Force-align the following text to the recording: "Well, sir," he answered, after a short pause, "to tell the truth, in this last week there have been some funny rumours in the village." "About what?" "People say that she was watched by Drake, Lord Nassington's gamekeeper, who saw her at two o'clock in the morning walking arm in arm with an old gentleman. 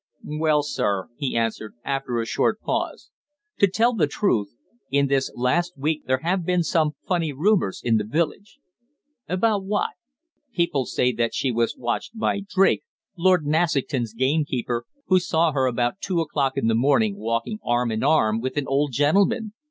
"Well, 0.25 0.63
sir," 0.63 1.09
he 1.15 1.37
answered, 1.37 1.75
after 1.85 2.19
a 2.19 2.25
short 2.25 2.59
pause, 2.61 3.11
"to 3.59 3.67
tell 3.67 3.93
the 3.93 4.07
truth, 4.07 4.55
in 4.89 5.05
this 5.05 5.29
last 5.35 5.77
week 5.77 6.05
there 6.07 6.21
have 6.23 6.43
been 6.43 6.63
some 6.63 6.95
funny 7.07 7.31
rumours 7.31 7.79
in 7.83 7.97
the 7.97 8.03
village." 8.03 8.57
"About 9.29 9.63
what?" 9.63 9.91
"People 10.53 10.87
say 10.87 11.11
that 11.11 11.35
she 11.35 11.51
was 11.51 11.77
watched 11.77 12.17
by 12.17 12.39
Drake, 12.39 12.81
Lord 13.15 13.45
Nassington's 13.45 14.15
gamekeeper, 14.15 14.85
who 15.05 15.19
saw 15.19 15.51
her 15.51 15.69
at 15.79 16.01
two 16.01 16.19
o'clock 16.19 16.57
in 16.57 16.65
the 16.67 16.73
morning 16.73 17.15
walking 17.19 17.59
arm 17.63 17.91
in 17.91 18.03
arm 18.03 18.41
with 18.41 18.57
an 18.57 18.65
old 18.65 18.93
gentleman. 18.93 19.53